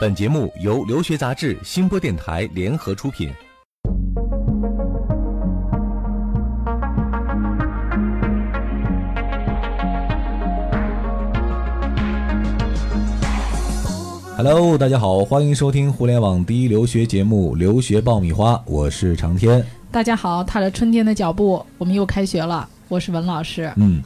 [0.00, 3.32] 本节目由留学杂志、新播电台联合出品。
[14.36, 19.64] Hello，大家好，欢迎收听互联网第一留学节目《留学爆米花》，我是长天。
[19.92, 22.68] 大家好，踏着春天的脚步，我们又开学了。
[22.88, 23.72] 我是文老师。
[23.76, 24.02] 嗯，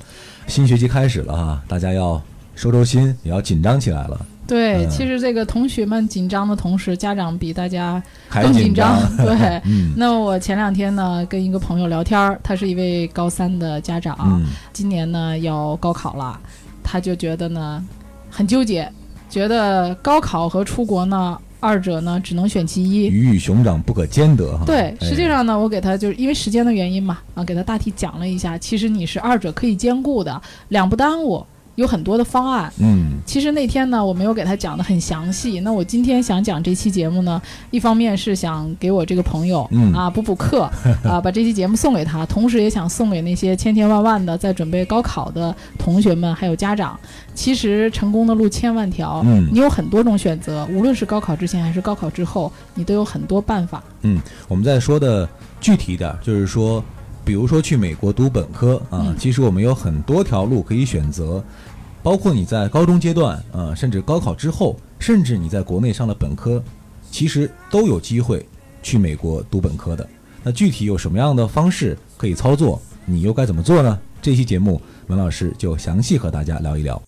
[0.47, 2.21] 新学期开始了哈，大家要
[2.57, 4.27] 收收心，也要紧张起来了。
[4.47, 8.99] 对，嗯其实这个同学们紧张的同时，家长比大家更紧张。
[9.17, 16.41] 对，嗯那我前两天呢，跟一个朋友聊天儿，他是一位高三的家长，嗯今年呢要高考了，
[16.83, 17.85] 他就觉得呢
[18.31, 18.89] 很纠结，
[19.29, 23.09] 觉得高考和出国呢二者呢只能选其一。
[23.09, 24.65] 鱼与熊掌不可兼得哈。
[24.65, 31.45] 对，哎实际上呢，我给他就是因为时间的原因嘛，啊，给他大体讲了一下，其实你是二者可以兼顾的，两不耽误，
[31.77, 32.71] 有很多的方案。
[32.79, 35.61] 嗯其实那天呢，我没有给他讲的很详细。
[35.61, 40.71] 那我今天想讲这期节目呢，一方面是想给我这个朋友、嗯啊补补课
[41.03, 46.99] 啊，把这期节目送给他，同时也想送给那些千千万万的在准备高考的同学们还有家长。
[47.35, 53.83] 其实成功的路千万条，嗯你有很多种选择，无论是高考之前还是高考之后，你都有很多办法。
[54.03, 55.29] 嗯，我们再说的
[55.61, 56.83] 具体一点，就是说，
[57.27, 61.43] 比如说去美国读本科啊，嗯其实我们有很多条路可以选择，
[62.01, 66.63] 包括你在高中阶段啊，甚至高考之后，甚至你在国内上了本科，
[67.11, 68.47] 其实都有机会
[68.81, 70.09] 去美国读本科的。
[70.45, 73.99] 那具体有什么样的方式可以操作，你又该怎么做呢？
[74.23, 77.03] 这期节目文老师就详细和大家聊一聊。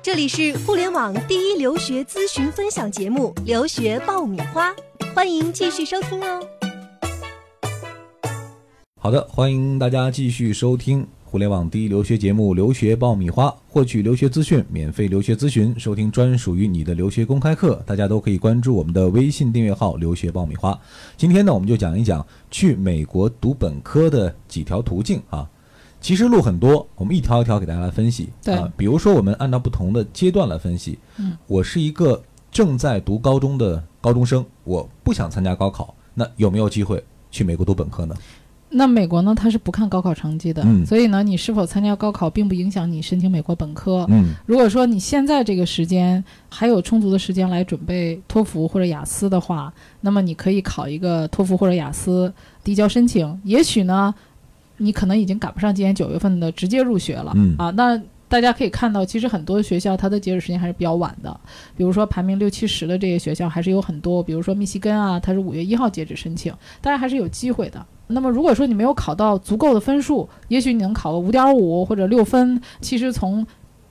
[0.00, 4.70] 这里是互联网第一留学咨询分享节目《留学爆米花》，
[5.12, 6.59] 欢迎继续收听哦。
[9.02, 20.78] 好的，欢迎大家继续收听互联网第一留学节目《留学爆米花》，获取留学资讯、免费留学咨询、收听专属于你的留学公开课，大家都可以关注我们的微信订阅号“留学爆米花”。
[21.16, 25.48] 今天呢，我们就讲一讲去美国读本科的几条途径啊。
[25.98, 28.28] 其实路很多，我们一条一条给大家来分析。
[28.44, 30.98] 对啊，比如说我们按照不同的阶段来分析。
[31.16, 32.22] 嗯，我是一个
[32.52, 38.14] 正在读高中的高中生，我不想参加高考，那有没有机会去美国读本科呢？
[38.72, 44.06] 那美国呢，它是不看高考成绩的，嗯所以呢，你是否参加高考并不影响你申请美国本科。
[44.08, 52.32] 嗯如果说你现在这个时间还有充足的时间来准备托福或者雅思的话，那么你可以考一个托福或者雅思
[52.62, 53.40] 递交申请。
[53.42, 54.14] 也许呢，
[54.76, 57.70] 你可能已经赶不上今年九月份的直接入学了、嗯啊。
[57.70, 61.40] 那大家可以看到，其实很多学校它的截止时间还是比较晚的，
[61.76, 67.84] 比如说排名六七十的这些学校还是有很多，比如说密西根啊，它是五月一号截止申请，当然还是有机会的。
[68.10, 73.46] 那么如果说你没有考到足够的分数，也许你能考个五点五或者六分，其实从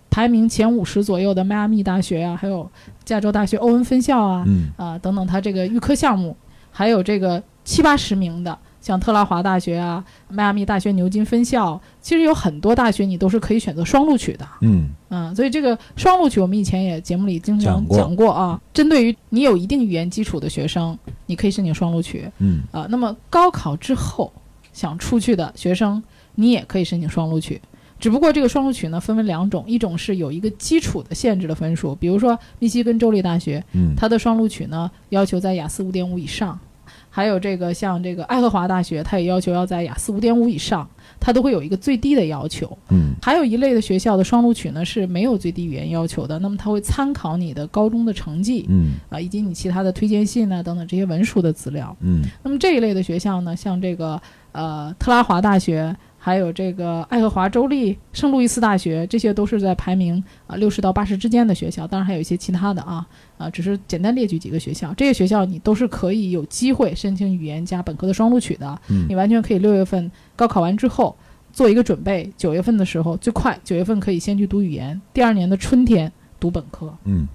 [0.09, 2.69] 排名前五十左右的迈阿密大学啊，还有
[3.06, 6.35] 加州大学欧文分校啊，嗯啊等等，它这个预科项目，
[6.72, 8.57] 还有这个七八十名的，
[8.90, 14.44] 像特拉华大学啊、迈阿密大学牛津分校，其实有很多大学你都是可以选择双录取的。
[14.62, 18.60] 嗯嗯，所以这个双录取，我们以前也节目里经常讲过啊。
[18.74, 20.98] 针对于你有一定语言基础的学生，
[21.28, 22.88] 你可以申请双录取嗯啊。
[22.90, 24.34] 那么高考之后
[24.74, 26.02] 想出去的学生，
[26.34, 27.62] 你也可以申请双录取。
[28.00, 36.60] 只不过这个双录取呢，分为两种，一种是有一个基础的限制的分数，比如说密西根州立大学，嗯它的双录取呢要求在雅思五点五以上，
[37.09, 40.88] 还有这个像这个爱荷华大学，它也要求要在雅思五点五以上，
[41.20, 42.78] 它都会有一个最低的要求。
[42.90, 51.96] 嗯还有一类的学校的双录取呢是没有最低语言要求的，那么它会参考你的高中的成绩嗯啊，以及你其他的推荐信呢等等这些文书的资料。
[52.02, 54.22] 嗯那么这一类的学校呢，像这个
[54.52, 63.07] 呃特拉华大学，还有这个爱荷华州立圣路易斯大学，这些都是在排名啊六十到八十之间的学校，当然还有一些其他的啊
[63.38, 71.16] 啊，只是简单列举几个学校，这些学校你都是可以有机会申请语言加本科的双录取的，嗯你完全可以六月份高考完之后
[71.53, 76.94] 做一个准备，九月份的时候最快九月份可以先去读语言，第二年的春天读本科。
[77.06, 77.27] 嗯。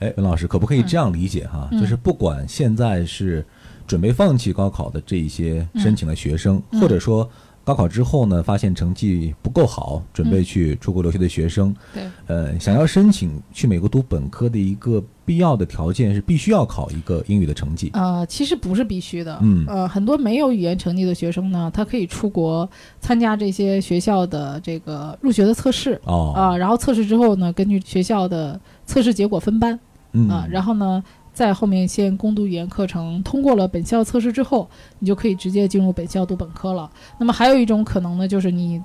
[0.00, 1.68] 哎，文老师，可不可以这样理解哈？
[1.70, 3.44] 嗯就是不管现在是
[3.90, 6.80] 准备放弃高考的这一些申请的学生，嗯。
[6.80, 7.28] 或者说
[7.64, 17.90] 高考之后呢，发现成绩不够好，准备去出国留学的学生，对，呃，想要申请去美国读本科的一个必要的条件是必须要考一个英语的成绩。
[17.94, 19.36] 呃，其实不是必须的。
[19.42, 19.66] 嗯。
[19.66, 22.68] 呃，很多没有语言成绩的学生呢，他可以出国
[23.00, 26.00] 参加这些学校的这个入学的测试。
[26.04, 29.76] 哦，啊、然后测试之后呢，根据学校的测试结果分班。
[30.12, 30.28] 嗯。
[30.28, 31.02] 啊、然后呢，
[31.40, 36.90] 在后面先攻读语言课程，通过了本校测试之后，你就可以直接进入本校读本科了。
[37.18, 38.78] 那么还有一种可能呢，就是你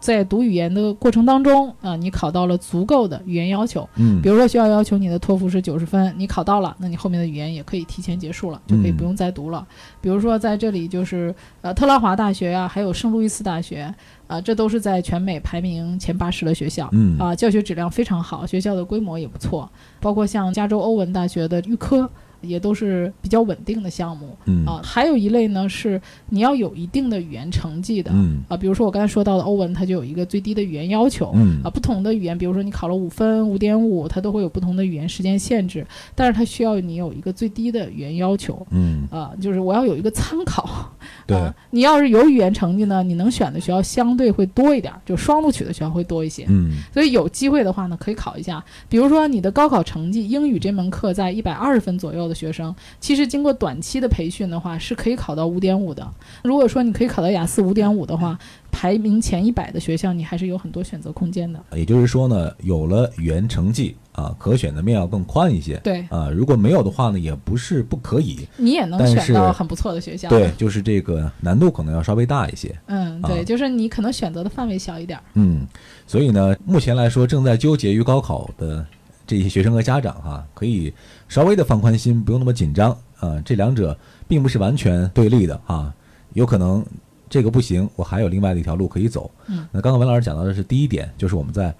[0.00, 9.66] 在读语言的过程当中啊、你考到了足够的语言要求，嗯比如说学校要求你的托福是九十分，你考到了，那你后面的语言也可以提前结束了，就可以嗯不用再读了。
[10.00, 13.94] 比如说在这里就是呃特拉华大学啊，还有圣路易斯大学
[14.26, 16.88] 啊、这都是在全美排名前八十的学校。
[16.92, 19.70] 嗯啊，教学质量非常好，学校的规模也不错，
[20.00, 22.08] 包括像加州欧文大学的预科。
[22.40, 24.36] 也都是比较稳定的项目。
[24.46, 24.64] 嗯。
[24.66, 28.10] 啊，还有一类呢是你要有一定的语言成绩的。
[28.14, 28.42] 嗯。
[28.48, 31.60] 啊，比如说我刚才说到的欧文，它就有一个最低的语言要求，嗯。
[31.62, 38.66] 啊，不同的语言，比如说你考了五分、五点五，它都会有不同的语言时间限制，但是它需要你有一个最低的语言要求。
[38.70, 39.06] 嗯。
[39.10, 40.92] 啊，就是我要有一个参考。
[41.30, 46.44] 对啊你要是有语言成绩呢，你能选的学校相对会多一点，就双录取的学校会多一些。
[46.48, 48.62] 嗯所以有机会的话呢，可以考一下。
[48.88, 56.06] 比如说你的高考成绩，英语这门课在一百二十分左右的学生，其实经过短期的培训的话，是可以考到五点五的。
[56.42, 58.38] 如果说你可以考到雅思五点五的话，
[58.72, 61.60] 排名前一百的学校，你还是有很多选择空间的。
[61.76, 65.80] 也就是说呢，有了语言成绩啊，可选的面要更宽一些。
[65.82, 68.46] 对啊，如果没有的话呢，也不是不可以。
[68.58, 70.28] 你也能选到很不错的学校。
[70.28, 72.78] 对，，就是这个难度可能要稍微大一些。
[72.86, 75.18] 嗯，啊对，就是你可能选择的范围小一点。
[75.34, 75.66] 嗯，
[76.06, 78.84] 所以呢，目前来说正在纠结于高考的
[79.26, 80.92] 这些学生和家长哈、可以
[81.26, 83.40] 稍微的放宽心，不用那么紧张啊。
[83.42, 83.96] 这两者
[84.28, 85.94] 并不是完全对立的啊，
[86.34, 86.84] 有可能
[87.30, 89.30] 这个不行，我还有另外的一条路可以走。
[89.46, 91.74] 嗯，那刚刚文老师讲到的是第一点，就是我们在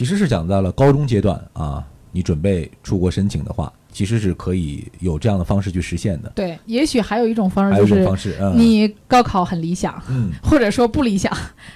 [0.00, 6.32] 其实是讲到了高中阶段啊，你准备出国申请的话，其实是可以有这样的方式去实现的。
[6.34, 11.30] 对，也许还有一种方式就是你高考很理想，嗯或者说不理想，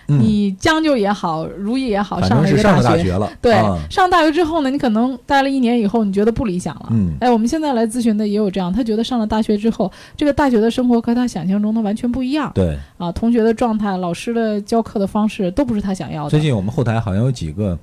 [0.09, 3.13] 嗯，你将就也好，如意也好，上了一个大学。
[3.13, 6.87] 了，对，啊上大学之后呢，你可能待了一年以后，你觉得不理想了。
[6.93, 12.79] 嗯哎，我们现在来咨询的也有这样，他觉得上了大学之后，这个大学的生活和他想象中的完全不一样对。
[12.97, 16.31] 啊，同学的状态、老师的教课的方式都不是他想要的。
[16.31, 17.79] 最近我们后台好像有几个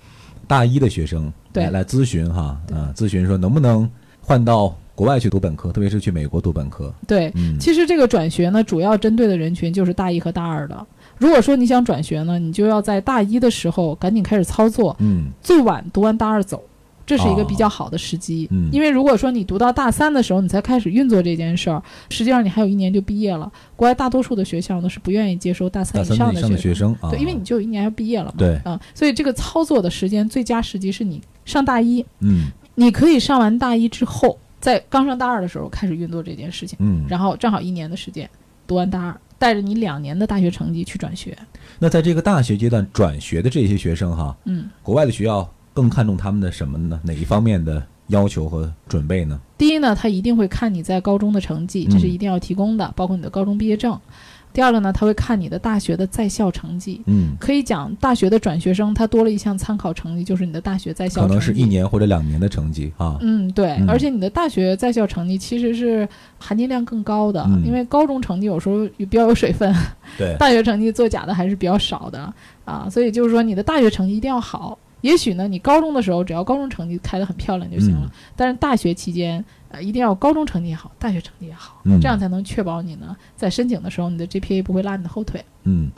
[0.52, 2.78] 大一的学生来来咨询哈，对。
[2.78, 3.90] 啊，咨询说能不能
[4.20, 6.94] 换到国外去读本科，特别是去美国读本科。
[7.08, 10.86] 对，嗯，其实这个转学呢，主要针对的人群就是大一和大二的。
[11.18, 15.28] 如果说你想转学呢，你就要在大一的时候赶紧开始操作，嗯。
[15.42, 16.62] 最晚读完大二走，
[17.06, 18.48] 这是一个哦比较好的时机。
[18.52, 23.52] 嗯因为如果说你读到大三的时候，你才开始运作这件事儿，实际上你还有一年就毕业了。
[23.76, 28.34] 国外大多数的学校呢是不愿意接收大三以上的学学生啊，对，因为你就有一年要毕业了嘛。
[28.38, 38.30] 对啊、所以这个操作的时间最佳时机是你上大一，嗯你可以上完大一之后，在刚上大二的时候开始运作这件事情，嗯，然后正好一年的时间，
[38.66, 41.38] 读完大二，带着你两年的大学成绩去转学。
[41.80, 47.00] 那在这个大学阶段转学的这些学生哈，嗯，国外的学校更看重他们的什么呢？
[47.04, 49.40] 哪一方面的要求和准备呢？
[49.58, 53.98] 第一呢，他一定会看你在高中的成绩，这是嗯一定要提供的，包括你的高中毕业证。
[54.54, 57.02] 第二个呢，他会看你的大学的在校成绩。
[57.06, 61.28] 嗯，可以讲，大学的转学生他多了一项参考成绩，就是你的大学在校成绩。
[61.30, 61.64] 可能是一。
[61.64, 63.16] 年或者两年的成绩啊。
[63.22, 66.06] 嗯，对，嗯而且你的大学在校成绩其实是
[66.38, 69.74] 含金量更高的，嗯因为高中成绩有时候比较有水分，
[70.18, 72.34] 对， 大学成绩作假的还是比较少的
[72.66, 74.78] 啊，所以就是说你的大学成绩一定要好。
[75.02, 78.12] 也许呢，你高中的时候只要高中成绩开得很漂亮就行了，嗯。
[78.36, 82.00] 但是大学期间呃一定要高中成绩也好，大学成绩也好，嗯。
[82.00, 85.44] 这样才能确保你呢在申请的时候你的 GPA 不会拉你的后腿。
[85.64, 85.92] 嗯，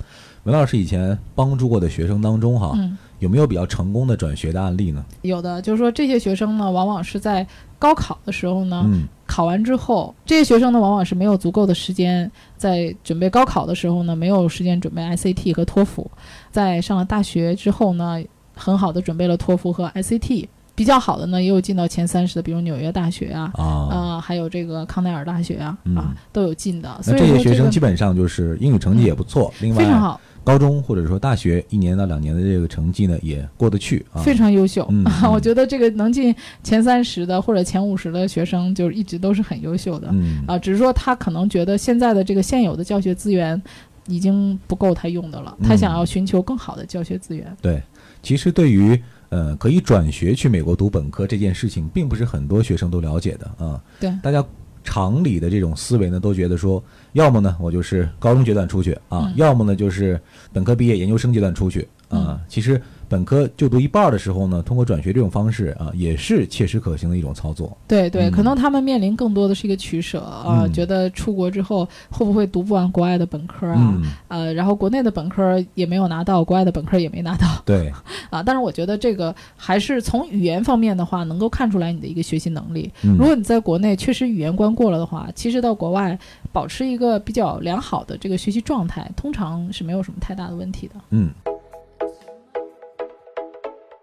[0.44, 5.06] 文老师以前帮助过的学生当中哈，嗯，有没有比较成功的转学的案例呢？
[5.22, 7.46] 有的就是说这些学生呢，往往是在
[7.80, 9.04] 高考的时候呢，嗯。
[9.26, 16.12] 考完之后，这些学生呢，往往是没有足够的时间在准备高考的时候呢，没有时间准备 SAT 和托福，
[16.52, 18.22] 在上了大学之后呢，
[18.56, 23.52] 很好的准备了托福和 ICT，比较好的呢，也有进到前三十的，比如纽约大学啊。
[23.56, 34.22] 啊，啊、还有这个康奈尔大学啊，嗯啊，都有进的，那所以这些学生基本上就是英语成绩也不错，另外非常好，高中或者说大学一年到两年的这个成绩呢也过得去啊。
[34.22, 34.88] 非常优秀。
[35.32, 40.10] 我觉得这个能进前三十的或者前五十的学生，就是一直都是很优秀的。
[40.12, 43.62] 嗯啊，只是说他可能觉得现在的这个现有的教学资源
[44.08, 47.56] 已经不够他用的了，他嗯想要寻求更好的教学资源。
[47.62, 47.82] 对，
[48.24, 49.00] 其实对于
[49.30, 53.80] 呃可以转学去美国读本科这件事情，并不是很多学生都了解的啊。
[54.00, 54.44] 对大家
[54.84, 60.20] 常理的这种思维呢，都觉得说，要么呢我就是高中阶段出去啊，嗯要么呢就是
[60.52, 62.18] 本科毕业研究生阶段出去啊。
[62.30, 62.80] 嗯其实
[63.10, 67.76] 本科就读一半的时候呢，通过转学这种方式啊，也是切实可行的一种操作。
[67.88, 73.76] 对对，嗯可能他们面临更多的是一个取舍啊，嗯觉得出国之后会不会读不完国外的本科啊？
[73.78, 77.92] 嗯，呃，然后国内的本科也没有拿到，国外的本科也没拿到对，
[78.32, 78.42] 啊。
[78.42, 82.92] 但是我觉得这个还是从语言方面的话，能够看出来你的一个学习能力。
[83.04, 86.18] 嗯如果你在国内确实语言关过了的话，其实到国外
[86.52, 90.96] 保持一个比较良好的这个学习状态，通常是没有什么太大的问题的。
[91.12, 91.30] 嗯。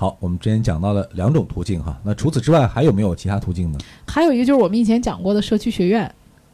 [0.00, 3.78] 好，我们之前讲到了两种途径哈，那除此之外还有没有其他途径呢？
[4.06, 6.04] 还有一个就是我们以前讲过的社区学院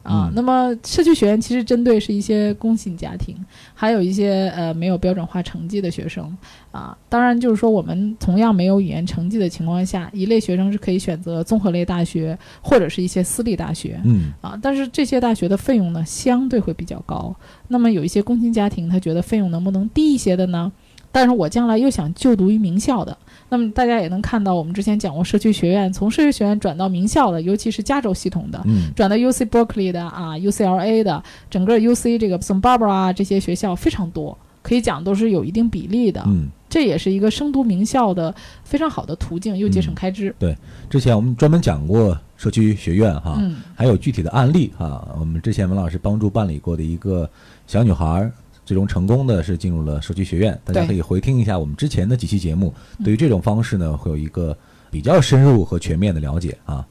[0.01, 3.35] 啊嗯，那么社区学院其实针对是一些工薪家庭，
[3.75, 6.35] 还有一些呃没有标准化成绩的学生
[6.71, 6.97] 啊。
[7.07, 14.01] 当然，就是说我们同样没有语言成绩的情况下，一类学生是可以选择综合类大学或者是一些私立大学。
[14.05, 17.35] 嗯啊，但是这些大学的费用呢，相对会比较高。
[17.67, 20.71] 那么有一些工薪家庭，他觉得费用能不能低一些的呢？
[21.15, 23.17] 但是我将来又想就读于名校的，
[23.47, 36.21] 那么大家也能看到，我们之前讲过社区学院，从社区学院转到名校的，尤其是加州系统的，嗯转到 UC Berkeley 的啊，UCLA 的，整个 UC 这个 Santa Barbara 啊这些学校非常多，可以讲都是有一定比例的。
[36.27, 40.35] 嗯，这也是一个升读名校的非常好的途径，又节省开支。
[40.37, 40.53] 对
[40.89, 45.07] 之前我们专门讲过社区学院哈，嗯还有具体的案例哈。
[45.17, 47.29] 我们之前文老师帮助办理过的一个
[47.67, 48.31] 小女孩儿，
[48.65, 50.59] 最终成功的是进入了社区学院。
[50.65, 54.57] 大家可以回听一下我们之前的几期节目，对于这种方式呢，会有一个
[54.89, 56.85] 比较深入和全面的了解啊。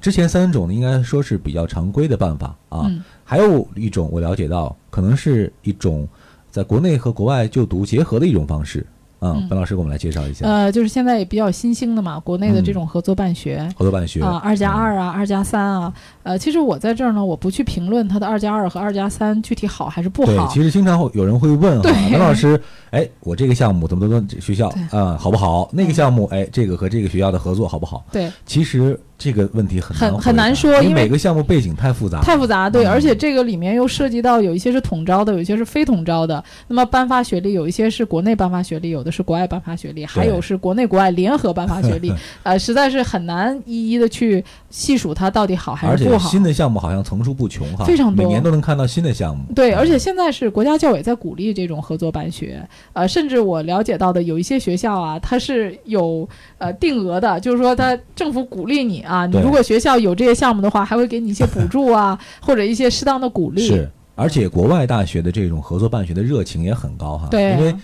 [0.00, 2.82] 之前三种呢，应该说是比较常规的办法啊。
[2.84, 6.06] 嗯还有一种我了解到，可能是一种
[6.50, 8.93] 在国内和国外就读结合的一种方式啊。
[9.24, 10.46] 嗯本老师给我们来介绍一下。
[10.46, 13.66] 呃，就是现在也比较新兴的嘛，国内的这种合作办学。
[13.76, 14.22] 合作办学。
[14.22, 20.48] 啊，二加二啊，二加三啊，呃，其实我在这儿呢，我不去评论它的二加二和二加三具体好还是不好对，好。
[20.48, 24.98] 其实经常会有人会问哈，本老师，哎，我这个项目怎么怎么学校对。
[24.98, 25.68] 啊、好不好？
[25.72, 28.04] 那个项目，哎，这个和这个学校的合作好不好？
[28.12, 32.90] 对，其实这个问题很很难很难说因因为每个项目背景太复杂，太复杂，对，嗯。
[32.90, 36.42] 而且这个里面又涉及到有一些是统招的，有一些是非统招的。
[36.68, 46.28] 那么颁发学历，有一些是国内颁发学历，有的是国外颁发学历，还有是国内国外联合颁发学历， 呃，实在是很难一一的去细数它到底好还是不好。
[46.28, 48.24] 新的项目好像层出不穷哈，非常多。
[48.24, 49.44] 每年都能看到新的项目。
[49.54, 49.78] 对，嗯。
[49.78, 52.60] 而且现在是国家教委在鼓励这种合作办学，
[52.92, 56.28] 呃，甚至我了解到的有一些学校啊，它是有
[56.58, 63.66] 呃定额的，就是说它政府鼓励你啊，你如果学校有这些项目的话，还会给你一些补助啊， 或者一些适当的鼓励。
[63.66, 67.58] 是，而且国外大学的这种合作办学的热情也很高哈，对啊。
[67.58, 67.74] 因为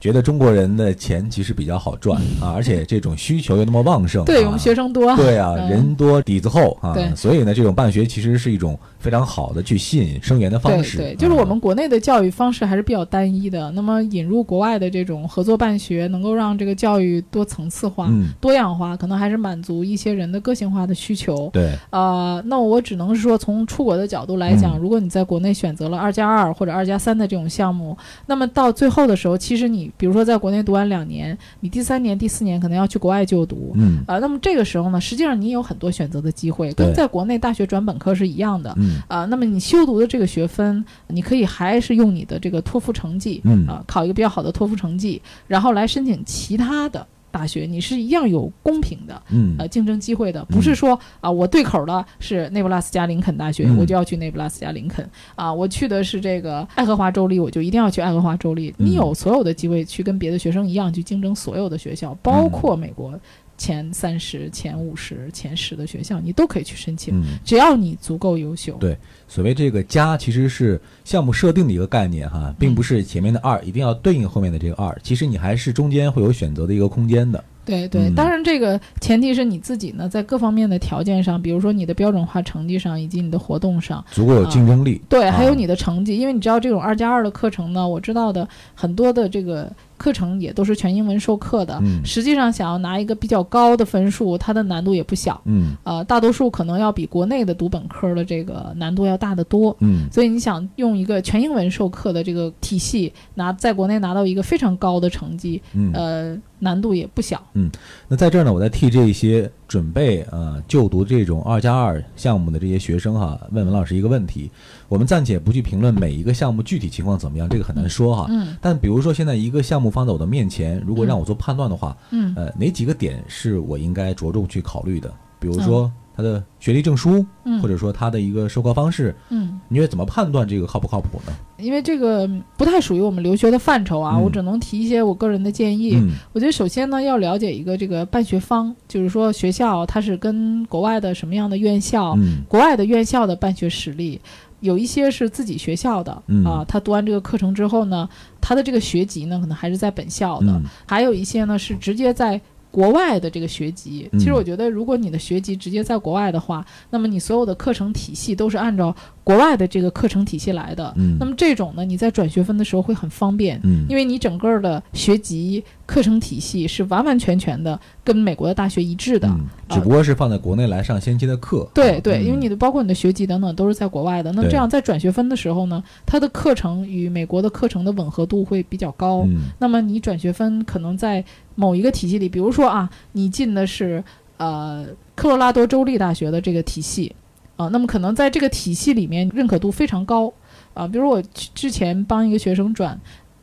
[0.00, 4.24] 觉得中国人的钱其实比较好赚啊， 而且这种需求又那么旺盛，啊。
[4.24, 10.98] 对我们学生多，对啊，嗯人多底子厚啊，所以呢，这种办学其实是一种非常好的去吸引生源的方式。
[10.98, 13.70] 对对，就是我们啊国内的教育方式还是比较单一的。
[13.72, 21.48] 那么引入国外的这种合作办学，能够让这个教育多层次化、嗯，多样化，可能还是满足一些人的个性化的需求。
[21.52, 33.72] 对，呃，那我只能是说，从出国的角度来嗯讲，如果你在国内选择了二加二或者二加三的这种项目，那么到最后的时候，其实你比如说在国内读完两年，你第三年、第四年可能要去国外就读。
[33.74, 38.74] 嗯啊、那么这个时候呢，实际上你有很多选择的机会，跟在国内大学转本科是一样的。
[38.76, 43.66] 嗯啊、那么你修读的这个学分，你可以还是用你的这个托福成绩，嗯。
[43.66, 49.22] 啊、考一个比较好的托福成绩，然后来申请其他的大学，你是一样有公平的。
[49.30, 49.54] 嗯。
[49.58, 53.76] 呃，竞争机会的，不是说啊、我对口的是内布拉斯加林肯大学，嗯。
[53.76, 55.08] 我就要去内布拉斯加林肯。
[55.36, 58.74] 啊、我去的是这个爱荷华州立，我就一定要去爱荷华州立。
[58.78, 58.86] 嗯。
[58.86, 63.18] 你有所有的机会去跟别的学生一样去竞争所有的学校，包括美国
[63.60, 68.72] 前三十、前五十、前十的学校，你都可以去申请，嗯，只要你足够优秀。
[68.80, 68.96] 对
[69.28, 77.44] 所谓这个加其实是项目设定的一个概念哈，并不是前面的二一定要对应后面的这个二，其实你还是中间会有选择的一个空间的。
[77.62, 85.00] 对对，嗯当然这个前提是你自己呢，在各方面的条件上，比如说你的标准化成绩上，以及你的活动上，足够有竞争力。
[85.06, 91.78] 对，啊还有你的成绩，因为你知道这种二加二的课程呢，我知道的很多的这个课程也都是全英文授课的。
[91.82, 95.38] 嗯实际上，想要拿一个比较高的分数，它的难度也不小。
[95.44, 99.76] 嗯呃，大多数可能要比国内的读本科的这个难度要大得多。
[99.80, 105.92] 嗯所以你想用一个全英文授课的这个体系拿在国内拿到一个非常高的成绩，嗯。
[105.92, 107.42] 呃，难度也不小。
[107.54, 107.68] 嗯
[108.06, 114.48] 那在这儿呢，我再替这些准备呃就读这种二加二项目的这些学生哈，问文老师一个问题。
[114.88, 118.26] 我们暂且不去评论每一个项目具体情况怎么样，这个很难说哈。
[118.30, 125.12] 嗯但比如说现在一个项目放在我的面前，如果让我做判断的话，嗯呃，哪几个点是我应该着重去考虑的？
[125.38, 125.90] 比如说
[126.20, 129.58] 他的学历证书，嗯，或者说他的一个授课方式，嗯。
[129.68, 131.32] 你觉得怎么判断这个靠不靠谱呢？
[131.56, 134.22] 因为这个不太属于我们留学的范畴啊，嗯。
[134.22, 135.94] 我只能提一些我个人的建议。
[135.94, 136.10] 嗯。
[136.34, 142.42] 我觉得首先呢，要了解一个这个办学方，就是说学校它是跟国外的什么样的院校，嗯。
[142.46, 144.20] 国外的院校的办学实力，
[144.60, 146.44] 有一些是自己学校的、嗯。
[146.44, 148.06] 啊，他读完这个课程之后呢，
[148.42, 150.64] 他的这个学籍呢可能还是在本校的，嗯。
[150.84, 152.38] 还有一些呢是直接在。
[152.70, 154.18] 国外的这个学籍，嗯。
[154.18, 160.92] 其实我觉得，如果你的学籍直接在国外的话，那么你所有的课程体系都是按照国外的这个课程体系来的。
[160.96, 169.28] 嗯那么这种呢，你在转学分的时候会很方便，嗯因为你整个的学籍、课程体系是完完全全的跟美国的大学一致的。
[169.28, 171.68] 嗯，只不过是放在国内来上先期的课。
[171.74, 179.24] 对对，嗯因为你的包括你的学籍等等都是在国外的，那这样在转学分的时候呢，它的课程与美国的课程的吻合度会比较高。
[179.26, 181.24] 嗯那么你转学分可能在
[181.54, 184.02] 某一个体系里，比如说啊，你进的是
[184.38, 187.14] 呃科罗拉多州立大学的这个体系
[187.64, 190.32] 啊、那么可能在这个体系里面认可度非常高
[190.72, 191.20] 啊、比如我
[191.54, 192.98] 之前帮一个学生转，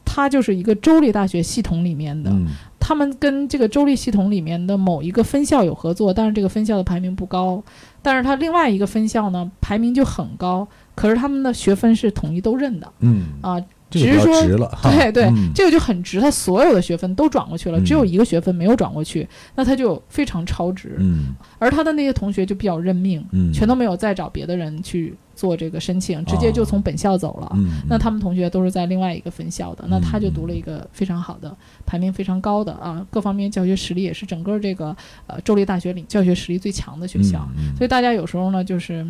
[0.06, 2.48] 他就是一个州立大学系统里面的，嗯
[2.80, 7.62] 他们跟这个州立系统里面的某一个分校有合作，但是这个分校的排名不高，
[8.02, 14.42] 但是他另外一个分校呢排名就很高，可是他们的学分是统一都认的嗯，啊，只是说。
[14.84, 20.96] 对对，嗯这个就很值，他所有的学分都转过去了，嗯只有一个学分没有转过去，那他就非常超值。
[21.00, 27.52] 嗯而他的那些同学就比较认命，嗯，全都没有再找别的人去做这个申请，直接就从本校走了。
[27.56, 37.48] 嗯，那他们同学都是在另外一个分校的，那他就嗯读了一个非常好的、排名非常高的啊，各方面教学实力也是整个这个呃州立大学里教学实力最强的学校。
[37.58, 39.06] 嗯，所以大家有时候呢，就是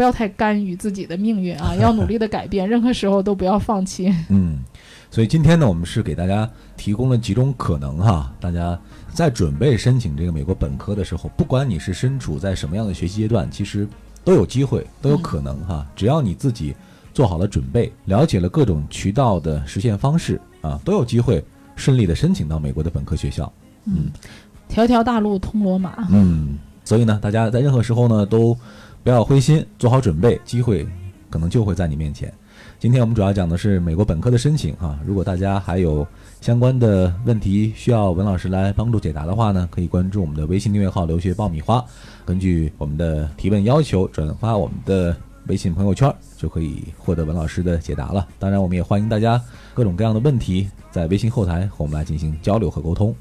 [0.00, 4.10] 不要太干预自己的命运啊， 要努力的改变， 任何时候都不要放弃。
[4.30, 4.56] 嗯，
[5.10, 8.80] 所以今天呢，我们是给大家提供了几种可能哈，大家
[9.12, 13.86] 在准备申请这个美国本科的时候，不管你是身处在什么样的学习阶段，其实
[14.24, 16.74] 都有机会，都有可能哈，只要你自己
[17.12, 21.44] 做好了准备，了解了各种渠道的实现方式啊，都有机会
[21.76, 23.52] 顺利的申请到美国的本科学校。
[23.84, 24.10] 嗯，
[24.66, 26.06] 条条大路通罗马。
[26.10, 28.56] 嗯，所以呢，大家在任何时候呢都
[29.02, 30.86] 不要灰心，做好准备，机会
[31.30, 32.32] 可能就会在你面前。
[32.78, 36.06] 今天我们主要讲的是美国本科的申请啊，如果大家还有
[36.42, 41.82] 相关的问题需要文老师来帮助解答的话呢，可以关注我们的微信订阅号“留学爆米花”，
[42.26, 48.28] 根据我们的提问要求转发我们的微信朋友圈，就可以获得文老师的解答了。
[48.38, 53.14] 当然，我们也欢迎大家各种各样的问题在微信后台和我们来进行交流和沟通。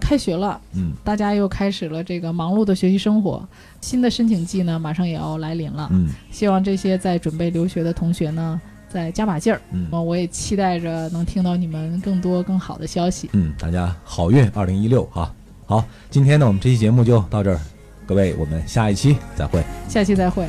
[0.00, 3.46] 开学了，嗯大家又开始了这个忙碌的学习生活，
[3.80, 5.88] 新的申请季呢马上也要来临了。
[5.92, 9.60] 嗯希望这些在准备留学的同学呢，再加把劲儿。
[9.72, 13.30] 嗯我也期待着能听到你们更多更好的消息。
[13.32, 15.32] 嗯，大家好运二零一六哈。
[15.66, 17.60] 好，今天呢我们这期节目就到这儿，
[18.06, 19.64] 各位，我们下一期再会。
[19.88, 20.46] 下期再会。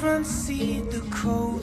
[0.00, 1.55] Front seat, the cold